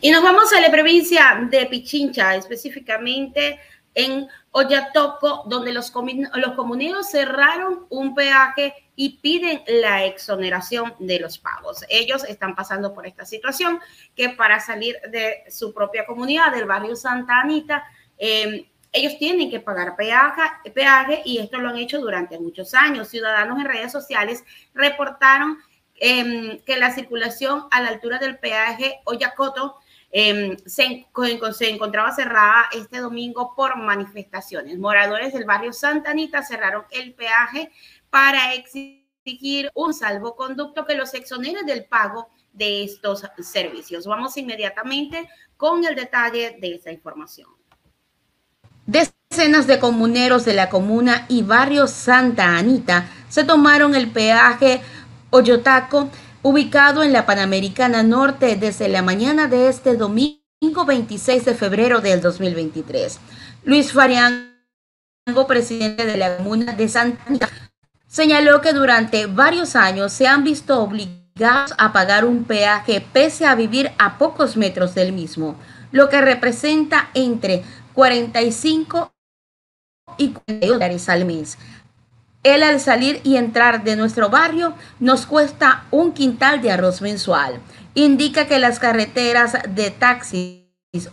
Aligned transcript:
Y 0.00 0.12
nos 0.12 0.22
vamos 0.22 0.52
a 0.52 0.60
la 0.60 0.70
provincia 0.70 1.40
de 1.50 1.66
Pichincha, 1.66 2.36
específicamente 2.36 3.58
en 3.94 4.28
Oyatoco, 4.52 5.42
donde 5.46 5.72
los, 5.72 5.92
los 6.34 6.52
comuneros 6.54 7.10
cerraron 7.10 7.86
un 7.88 8.14
peaje 8.14 8.74
y 8.94 9.18
piden 9.18 9.60
la 9.66 10.04
exoneración 10.04 10.94
de 11.00 11.18
los 11.18 11.38
pagos. 11.38 11.84
Ellos 11.88 12.22
están 12.24 12.54
pasando 12.54 12.94
por 12.94 13.08
esta 13.08 13.24
situación 13.24 13.80
que 14.14 14.28
para 14.28 14.60
salir 14.60 14.96
de 15.10 15.42
su 15.50 15.74
propia 15.74 16.06
comunidad, 16.06 16.52
del 16.52 16.66
barrio 16.66 16.94
Santa 16.94 17.40
Anita, 17.40 17.82
em, 18.18 18.64
ellos 18.92 19.18
tienen 19.18 19.50
que 19.50 19.58
pagar 19.58 19.96
peaje, 19.96 20.42
peaje 20.72 21.22
y 21.24 21.38
esto 21.38 21.58
lo 21.58 21.70
han 21.70 21.76
hecho 21.76 21.98
durante 21.98 22.38
muchos 22.38 22.72
años. 22.72 23.08
Ciudadanos 23.08 23.58
en 23.58 23.66
redes 23.66 23.90
sociales 23.90 24.44
reportaron 24.74 25.58
em, 26.00 26.60
que 26.60 26.76
la 26.76 26.92
circulación 26.92 27.66
a 27.72 27.80
la 27.80 27.88
altura 27.88 28.18
del 28.18 28.38
peaje 28.38 29.00
Oyacoto 29.04 29.80
Em, 30.10 30.56
se, 30.64 31.06
encontraba 31.68 32.12
cerrada 32.12 32.68
este 32.72 32.98
domingo 32.98 33.54
por 33.54 33.76
manifestaciones. 33.76 34.78
Moradores 34.78 35.34
del 35.34 35.44
barrio 35.44 35.72
Santa 35.72 36.10
Anita 36.12 36.42
cerraron 36.42 36.84
el 36.90 37.14
peaje 37.14 37.70
para 38.08 38.54
exigir 38.54 39.70
un 39.74 39.92
salvoconducto 39.92 40.86
que 40.86 40.94
los 40.94 41.12
exonere 41.12 41.62
del 41.64 41.84
pago 41.84 42.28
de 42.54 42.84
estos 42.84 43.22
servicios. 43.42 44.06
Vamos 44.06 44.36
inmediatamente 44.38 45.28
con 45.58 45.84
el 45.84 45.94
detalle 45.94 46.56
de 46.58 46.76
esa 46.76 46.90
información. 46.90 47.50
Decenas 48.86 49.66
de 49.66 49.78
comuneros 49.78 50.46
de 50.46 50.54
la 50.54 50.70
comuna 50.70 51.26
y 51.28 51.42
barrio 51.42 51.86
Santa 51.86 52.56
Anita 52.56 53.10
se 53.28 53.44
tomaron 53.44 53.94
el 53.94 54.10
peaje 54.10 54.80
Oyotaco 55.30 56.08
ubicado 56.42 57.02
en 57.02 57.12
la 57.12 57.26
Panamericana 57.26 58.02
Norte 58.02 58.56
desde 58.56 58.88
la 58.88 59.02
mañana 59.02 59.48
de 59.48 59.68
este 59.68 59.96
domingo 59.96 60.84
26 60.86 61.44
de 61.44 61.54
febrero 61.54 62.00
del 62.00 62.20
2023. 62.20 63.18
Luis 63.64 63.92
Fariango, 63.92 64.46
presidente 65.46 66.06
de 66.06 66.16
la 66.16 66.36
comuna 66.36 66.72
de 66.72 66.88
Santa 66.88 67.22
Anita, 67.26 67.48
señaló 68.06 68.60
que 68.60 68.72
durante 68.72 69.26
varios 69.26 69.76
años 69.76 70.12
se 70.12 70.26
han 70.26 70.44
visto 70.44 70.80
obligados 70.80 71.74
a 71.76 71.92
pagar 71.92 72.24
un 72.24 72.44
peaje 72.44 73.00
pese 73.12 73.46
a 73.46 73.54
vivir 73.54 73.92
a 73.98 74.18
pocos 74.18 74.56
metros 74.56 74.94
del 74.94 75.12
mismo, 75.12 75.56
lo 75.92 76.08
que 76.08 76.20
representa 76.20 77.10
entre 77.14 77.62
45 77.94 79.12
y 80.16 80.30
40 80.30 80.66
dólares 80.66 81.08
al 81.08 81.24
mes. 81.24 81.58
Él 82.42 82.62
al 82.62 82.80
salir 82.80 83.20
y 83.24 83.36
entrar 83.36 83.82
de 83.84 83.96
nuestro 83.96 84.30
barrio 84.30 84.74
nos 85.00 85.26
cuesta 85.26 85.84
un 85.90 86.12
quintal 86.12 86.62
de 86.62 86.70
arroz 86.70 87.02
mensual. 87.02 87.60
Indica 87.94 88.46
que 88.46 88.58
las 88.58 88.78
carreteras 88.78 89.56
de 89.68 89.90
taxis 89.90 90.64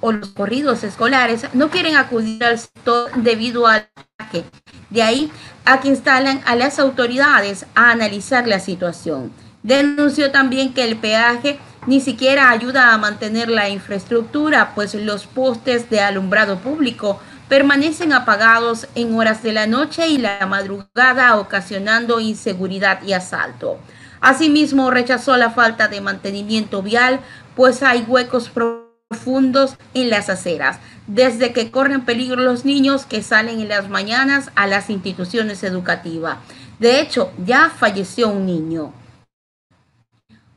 o 0.00 0.12
los 0.12 0.30
corridos 0.30 0.82
escolares 0.82 1.46
no 1.52 1.70
quieren 1.70 1.96
acudir 1.96 2.42
al 2.42 2.58
sector 2.58 3.10
debido 3.16 3.66
al 3.66 3.88
ataque. 4.18 4.44
De 4.88 5.02
ahí 5.02 5.30
a 5.64 5.80
que 5.80 5.88
instalan 5.88 6.40
a 6.46 6.56
las 6.56 6.78
autoridades 6.78 7.66
a 7.74 7.90
analizar 7.90 8.48
la 8.48 8.58
situación. 8.58 9.30
Denunció 9.62 10.30
también 10.30 10.72
que 10.72 10.84
el 10.84 10.96
peaje 10.96 11.58
ni 11.86 12.00
siquiera 12.00 12.50
ayuda 12.50 12.92
a 12.92 12.98
mantener 12.98 13.48
la 13.48 13.68
infraestructura, 13.68 14.74
pues 14.74 14.94
los 14.94 15.26
postes 15.26 15.88
de 15.90 16.00
alumbrado 16.00 16.58
público 16.58 17.20
permanecen 17.50 18.12
apagados 18.12 18.86
en 18.94 19.12
horas 19.18 19.42
de 19.42 19.52
la 19.52 19.66
noche 19.66 20.06
y 20.06 20.18
la 20.18 20.46
madrugada, 20.46 21.36
ocasionando 21.36 22.20
inseguridad 22.20 23.02
y 23.02 23.12
asalto. 23.12 23.80
Asimismo, 24.20 24.92
rechazó 24.92 25.36
la 25.36 25.50
falta 25.50 25.88
de 25.88 26.00
mantenimiento 26.00 26.80
vial, 26.80 27.18
pues 27.56 27.82
hay 27.82 28.04
huecos 28.06 28.50
profundos 28.50 29.74
en 29.94 30.10
las 30.10 30.30
aceras, 30.30 30.78
desde 31.08 31.52
que 31.52 31.72
corren 31.72 32.04
peligro 32.04 32.40
los 32.40 32.64
niños 32.64 33.04
que 33.04 33.20
salen 33.20 33.60
en 33.60 33.68
las 33.68 33.88
mañanas 33.88 34.52
a 34.54 34.68
las 34.68 34.88
instituciones 34.88 35.64
educativas. 35.64 36.36
De 36.78 37.00
hecho, 37.00 37.32
ya 37.44 37.68
falleció 37.68 38.28
un 38.28 38.46
niño. 38.46 38.92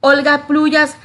Olga 0.00 0.48
Pluyas, 0.48 0.96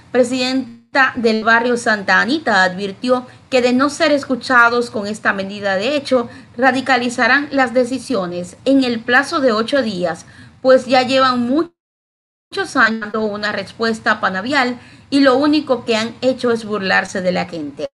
del 1.16 1.44
barrio 1.44 1.78
Santa 1.78 2.22
Anita, 2.22 2.64
advirtió 2.64 3.28
que 3.50 3.62
de 3.62 3.74
no 3.74 3.90
ser 3.90 4.12
escuchados 4.12 4.90
con 4.90 5.08
esta 5.08 5.34
medida 5.34 5.76
de 5.76 5.96
hecho, 5.96 6.30
radicalizarán 6.58 7.48
las 7.52 7.74
decisiones 7.74 8.58
en 8.66 8.84
el 8.84 9.00
plazo 9.00 9.40
de 9.40 9.52
ocho 9.52 9.82
días, 9.82 10.26
pues 10.62 10.86
ya 10.86 11.04
llevan 11.04 11.42
muchos 11.42 12.76
años 12.76 13.02
dando 13.02 13.26
una 13.26 13.52
respuesta 13.52 14.20
panavial 14.20 14.80
y 15.10 15.20
lo 15.20 15.36
único 15.36 15.86
que 15.86 15.96
han 15.96 16.16
hecho 16.22 16.52
es 16.52 16.66
burlarse 16.66 17.22
de 17.22 17.32
la 17.32 17.46
gente. 17.46 17.90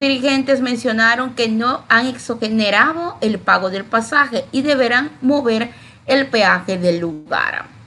Dirigentes 0.00 0.60
mencionaron 0.60 1.34
que 1.34 1.48
no 1.48 1.84
han 1.88 2.06
exonerado 2.06 3.18
el 3.20 3.38
pago 3.38 3.70
del 3.70 3.84
pasaje 3.84 4.44
y 4.52 4.62
deberán 4.62 5.10
mover 5.20 5.70
el 6.06 6.28
peaje 6.28 6.78
del 6.78 7.00
lugar. 7.00 7.77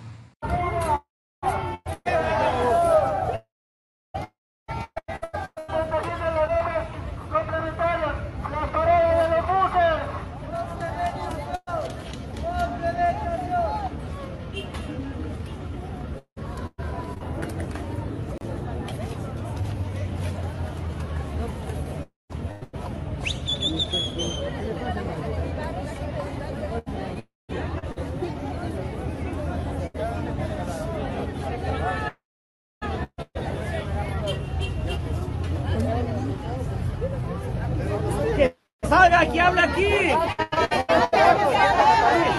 Aquí, 39.31 39.40
habla 39.40 39.64
aquí. 39.64 40.12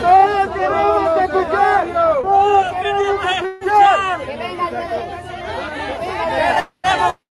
Todos 0.00 0.56
queremos 0.56 1.22
escuchar. 1.22 1.86
Todos 2.22 2.66
queremos 2.76 3.24
escuchar. 3.32 4.20
Queremos 4.26 4.62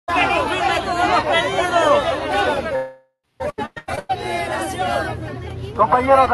que 0.06 0.22
confirme 0.34 0.76
todos 0.84 1.06
los 1.08 1.22
pedidos. 1.24 2.02
Compañeros 5.76 6.30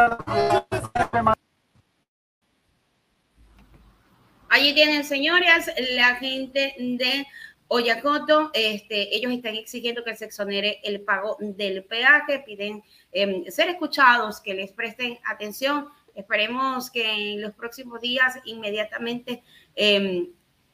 Allí 4.53 4.75
tienen, 4.75 5.05
señoras, 5.05 5.71
la 5.93 6.17
gente 6.17 6.75
de 6.77 7.25
Oyacoto, 7.73 8.51
este, 8.53 9.15
ellos 9.17 9.31
están 9.31 9.55
exigiendo 9.55 10.03
que 10.03 10.17
se 10.17 10.25
exonere 10.25 10.81
el 10.83 11.03
pago 11.03 11.37
del 11.39 11.85
peaje, 11.85 12.41
piden 12.41 12.83
em, 13.13 13.45
ser 13.47 13.69
escuchados, 13.69 14.41
que 14.41 14.55
les 14.55 14.73
presten 14.73 15.21
atención. 15.25 15.87
Esperemos 16.17 16.91
que 16.91 17.09
en 17.09 17.41
los 17.41 17.55
próximos 17.55 18.01
días 18.01 18.41
inmediatamente 18.45 19.45
em, 19.77 20.31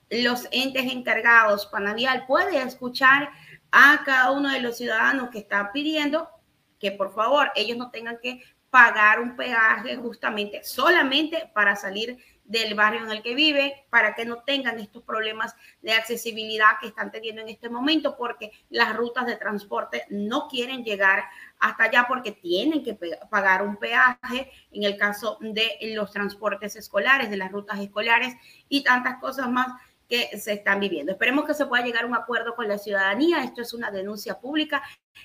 los 0.09 0.49
entes 0.51 0.91
encargados, 0.91 1.67
Panavial, 1.67 2.25
puede 2.27 2.63
escuchar 2.63 3.29
a 3.71 4.03
cada 4.07 4.31
uno 4.31 4.51
de 4.51 4.61
los 4.61 4.79
ciudadanos 4.79 5.29
que 5.29 5.41
están 5.41 5.73
pidiendo 5.73 6.31
que 6.79 6.93
por 6.93 7.15
favor 7.15 7.53
ellos 7.57 7.77
no 7.77 7.91
tengan 7.91 8.19
que 8.23 8.43
pagar 8.71 9.21
un 9.21 9.37
peaje 9.37 9.97
justamente 9.97 10.65
solamente 10.65 11.51
para 11.55 11.77
salir 11.77 12.17
del 12.47 12.75
barrio 12.75 13.03
en 13.03 13.11
el 13.11 13.23
que 13.23 13.35
vive 13.35 13.87
para 13.91 14.15
que 14.15 14.25
no 14.25 14.43
tengan 14.43 14.79
estos 14.79 15.03
problemas 15.03 15.55
de 15.83 15.93
accesibilidad 15.93 16.79
que 16.81 16.89
están 16.89 17.11
teniendo 17.11 17.43
en 17.43 17.49
este 17.49 17.69
momento 17.69 18.17
porque 18.17 18.53
las 18.71 18.97
rutas 18.97 19.27
de 19.27 19.37
transporte 19.37 20.05
no 20.11 20.49
quieren 20.49 20.85
llegar 20.85 21.25
hasta 21.59 21.85
allá 21.85 22.05
porque 22.09 22.33
tienen 22.33 22.85
que 22.85 22.99
pagar 23.31 23.63
un 23.63 23.77
peaje 23.77 24.51
en 24.71 24.85
el 24.85 24.97
caso 24.97 25.39
de 25.41 25.79
los 25.95 26.13
transportes 26.13 26.77
escolares, 26.77 27.31
de 27.31 27.37
las 27.37 27.51
rutas 27.51 27.81
escolares 27.81 28.35
y 28.69 28.83
tantas 28.83 29.19
cosas 29.19 29.51
más 29.51 29.69
que 30.09 30.39
se 30.39 30.53
están 30.53 30.81
viviendo. 30.81 31.13
Esperemos 31.13 31.45
que 31.45 31.55
se 31.55 31.67
pueda 31.67 31.85
llegar 31.85 32.05
a 32.05 32.07
un 32.07 32.15
acuerdo 32.15 32.55
con 32.55 32.69
la 32.69 32.79
ciudadanía. 32.79 33.43
Esto 33.43 33.63
es 33.63 33.75
una 33.75 33.91
denuncia 33.91 34.39
pública 34.39 34.83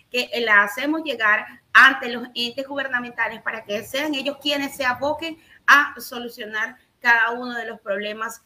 que 0.09 0.29
la 0.43 0.63
hacemos 0.63 1.03
llegar 1.03 1.45
ante 1.73 2.09
los 2.09 2.27
entes 2.33 2.67
gubernamentales 2.67 3.41
para 3.41 3.63
que 3.63 3.83
sean 3.83 4.15
ellos 4.15 4.37
quienes 4.41 4.75
se 4.75 4.85
aboquen 4.85 5.37
a 5.67 5.93
solucionar 5.99 6.77
cada 7.01 7.31
uno 7.31 7.55
de 7.55 7.65
los 7.65 7.81
problemas 7.81 8.41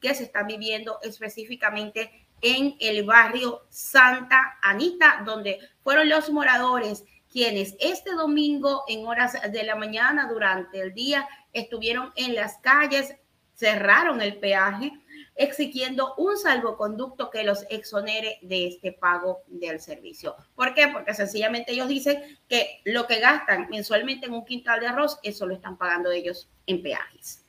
que 0.00 0.14
se 0.14 0.24
están 0.24 0.46
viviendo 0.46 0.98
específicamente 1.02 2.28
en 2.40 2.76
el 2.78 3.04
barrio 3.04 3.66
Santa 3.70 4.58
Anita, 4.62 5.22
donde 5.24 5.58
fueron 5.82 6.08
los 6.08 6.30
moradores 6.30 7.04
quienes 7.30 7.74
este 7.80 8.12
domingo 8.12 8.84
en 8.88 9.06
horas 9.06 9.36
de 9.50 9.62
la 9.64 9.74
mañana 9.74 10.28
durante 10.28 10.80
el 10.80 10.94
día 10.94 11.28
estuvieron 11.52 12.12
en 12.16 12.34
las 12.34 12.58
calles, 12.58 13.14
cerraron 13.54 14.22
el 14.22 14.38
peaje 14.38 14.92
exigiendo 15.34 16.14
un 16.16 16.36
salvoconducto 16.36 17.30
que 17.30 17.44
los 17.44 17.66
exonere 17.68 18.38
de 18.42 18.68
este 18.68 18.92
pago 18.92 19.42
del 19.46 19.80
servicio. 19.80 20.34
¿Por 20.54 20.72
qué? 20.74 20.88
Porque 20.88 21.14
sencillamente 21.14 21.72
ellos 21.72 21.88
dicen 21.88 22.38
que 22.48 22.80
lo 22.84 23.06
que 23.06 23.20
gastan 23.20 23.68
mensualmente 23.68 24.26
en 24.26 24.32
un 24.32 24.44
quintal 24.44 24.80
de 24.80 24.86
arroz, 24.86 25.18
eso 25.22 25.46
lo 25.46 25.54
están 25.54 25.76
pagando 25.76 26.10
ellos 26.10 26.48
en 26.66 26.82
peajes. 26.82 27.45